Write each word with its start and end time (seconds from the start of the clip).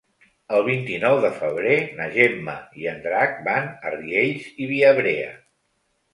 El 0.59 0.63
vint-i-nou 0.67 1.17
de 1.25 1.29
febrer 1.35 1.75
na 1.99 2.07
Gemma 2.15 2.57
i 2.85 2.89
en 2.93 2.99
Drac 3.05 3.37
van 3.51 3.71
a 3.91 3.93
Riells 3.99 4.51
i 4.65 4.73
Viabrea. 4.75 5.31